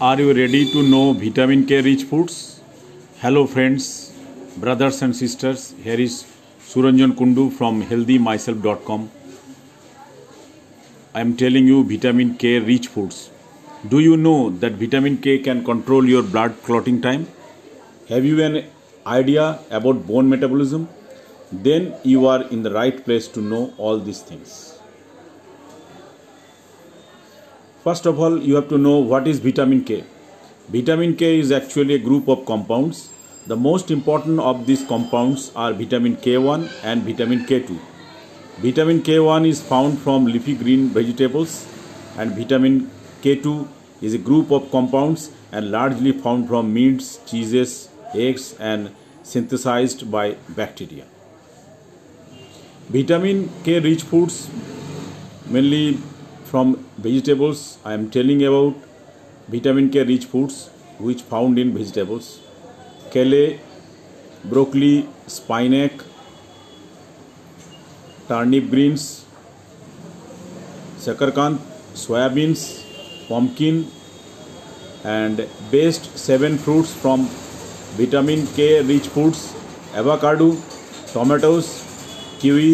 Are 0.00 0.16
you 0.20 0.32
ready 0.32 0.70
to 0.70 0.80
know 0.80 1.12
vitamin 1.12 1.66
K 1.66 1.80
rich 1.82 2.04
foods? 2.04 2.60
Hello, 3.20 3.48
friends, 3.48 4.12
brothers, 4.56 5.02
and 5.02 5.16
sisters. 5.16 5.74
Here 5.82 5.98
is 5.98 6.24
Suranjan 6.60 7.14
Kundu 7.16 7.52
from 7.52 7.82
healthymyself.com. 7.82 9.10
I 11.12 11.20
am 11.20 11.36
telling 11.36 11.66
you 11.66 11.82
vitamin 11.82 12.36
K 12.36 12.60
rich 12.60 12.86
foods. 12.86 13.30
Do 13.88 13.98
you 13.98 14.16
know 14.16 14.50
that 14.50 14.74
vitamin 14.74 15.18
K 15.18 15.40
can 15.40 15.64
control 15.64 16.08
your 16.08 16.22
blood 16.22 16.54
clotting 16.62 17.02
time? 17.02 17.26
Have 18.08 18.24
you 18.24 18.40
an 18.40 18.66
idea 19.04 19.58
about 19.68 20.06
bone 20.06 20.28
metabolism? 20.28 20.88
Then 21.50 21.96
you 22.04 22.28
are 22.28 22.44
in 22.44 22.62
the 22.62 22.72
right 22.72 23.04
place 23.04 23.26
to 23.26 23.40
know 23.40 23.74
all 23.78 23.98
these 23.98 24.22
things. 24.22 24.77
First 27.84 28.06
of 28.06 28.18
all, 28.18 28.42
you 28.42 28.56
have 28.56 28.68
to 28.70 28.78
know 28.78 28.98
what 28.98 29.28
is 29.28 29.38
vitamin 29.38 29.84
K. 29.84 30.04
Vitamin 30.68 31.14
K 31.16 31.38
is 31.38 31.52
actually 31.52 31.94
a 31.94 31.98
group 31.98 32.28
of 32.28 32.44
compounds. 32.44 33.10
The 33.46 33.54
most 33.56 33.92
important 33.92 34.40
of 34.40 34.66
these 34.66 34.84
compounds 34.84 35.52
are 35.54 35.72
vitamin 35.72 36.16
K1 36.16 36.68
and 36.82 37.02
vitamin 37.02 37.46
K2. 37.46 37.78
Vitamin 38.58 39.00
K1 39.00 39.46
is 39.46 39.62
found 39.62 40.00
from 40.00 40.24
leafy 40.24 40.56
green 40.56 40.88
vegetables 40.88 41.66
and 42.16 42.32
vitamin 42.32 42.90
K2 43.22 43.68
is 44.02 44.14
a 44.14 44.18
group 44.18 44.50
of 44.50 44.70
compounds 44.72 45.30
and 45.52 45.70
largely 45.70 46.10
found 46.10 46.48
from 46.48 46.74
meats, 46.74 47.20
cheeses, 47.26 47.88
eggs 48.12 48.56
and 48.58 48.92
synthesized 49.22 50.10
by 50.10 50.36
bacteria. 50.48 51.04
Vitamin 52.88 53.48
K 53.62 53.78
rich 53.78 54.02
foods 54.02 54.50
mainly 55.46 55.98
from 56.50 56.74
vegetables 57.06 57.62
i 57.84 57.92
am 57.98 58.04
telling 58.16 58.42
about 58.50 58.74
vitamin 59.54 59.88
k 59.94 60.04
rich 60.10 60.26
foods 60.34 60.56
which 61.06 61.22
found 61.32 61.58
in 61.62 61.72
vegetables 61.78 62.28
kale 63.14 63.40
broccoli 64.52 64.94
spinach 65.36 66.04
turnip 68.28 68.70
greens 68.74 69.04
sakarkand 71.06 71.58
soybeans 72.04 72.62
pumpkin 73.28 73.76
and 75.16 75.44
best 75.74 76.08
seven 76.26 76.58
fruits 76.66 76.92
from 77.02 77.26
vitamin 78.00 78.46
k 78.56 78.70
rich 78.92 79.08
foods 79.16 79.42
avocado 80.02 80.48
tomatoes 81.12 81.68
kiwi 82.40 82.72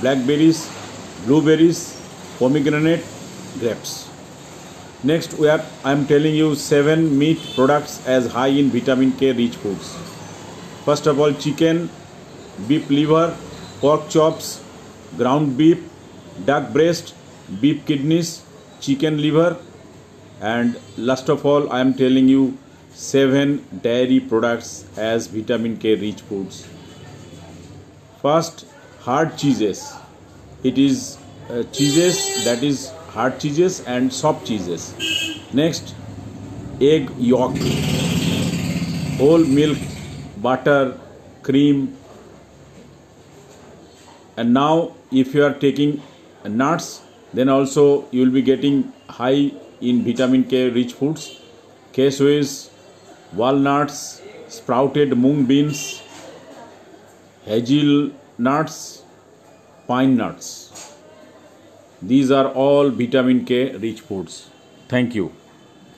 blackberries 0.00 0.60
blueberries 1.26 1.97
pomegranate 2.38 3.04
grapes. 3.58 4.08
Next 5.02 5.34
we 5.34 5.46
have 5.46 5.66
i 5.84 5.92
am 5.92 6.06
telling 6.06 6.34
you 6.34 6.54
seven 6.54 7.06
meat 7.18 7.38
products 7.54 7.98
as 8.06 8.30
high 8.32 8.52
in 8.62 8.70
vitamin 8.70 9.12
k 9.12 9.32
rich 9.32 9.56
foods. 9.56 9.92
First 10.84 11.06
of 11.06 11.20
all 11.20 11.32
chicken 11.32 11.88
beef 12.68 12.90
liver 12.90 13.36
pork 13.80 14.08
chops 14.08 14.60
ground 15.16 15.56
beef 15.56 15.84
duck 16.44 16.72
breast 16.72 17.14
beef 17.60 17.84
kidneys 17.86 18.32
chicken 18.80 19.20
liver 19.26 19.56
and 20.40 20.80
last 20.96 21.28
of 21.34 21.46
all 21.50 21.70
i 21.76 21.78
am 21.84 21.92
telling 22.00 22.28
you 22.32 22.42
seven 22.92 23.54
dairy 23.82 24.18
products 24.32 24.72
as 24.96 25.28
vitamin 25.28 25.76
k 25.76 25.94
rich 25.94 26.20
foods. 26.22 26.66
First 28.22 28.66
hard 29.02 29.36
cheeses. 29.38 29.92
It 30.64 30.78
is 30.78 31.16
uh, 31.50 31.62
cheeses 31.72 32.44
that 32.44 32.62
is 32.62 32.90
hard 33.12 33.38
cheeses 33.40 33.80
and 33.86 34.12
soft 34.12 34.46
cheeses. 34.46 34.94
Next 35.52 35.94
egg 36.80 37.10
yolk. 37.18 37.56
Whole 39.18 39.44
milk 39.44 39.78
butter 40.36 40.98
cream. 41.42 41.96
And 44.36 44.54
now 44.54 44.94
if 45.10 45.34
you 45.34 45.44
are 45.44 45.54
taking 45.54 46.02
nuts 46.44 47.02
then 47.32 47.48
also 47.48 48.06
you 48.10 48.22
will 48.22 48.32
be 48.32 48.42
getting 48.42 48.92
high 49.08 49.52
in 49.80 50.04
vitamin 50.04 50.44
k 50.44 50.70
rich 50.70 50.92
foods. 50.92 51.40
Cashews 51.92 52.70
walnuts 53.34 54.22
sprouted 54.48 55.16
mung 55.16 55.44
beans 55.44 56.02
hazelnuts 57.44 59.02
pine 59.86 60.16
nuts 60.16 60.77
these 62.00 62.30
are 62.30 62.48
all 62.48 62.90
vitamin 62.90 63.44
K 63.44 63.72
rich 63.76 64.00
foods. 64.00 64.48
Thank 64.88 65.14
you. 65.14 65.32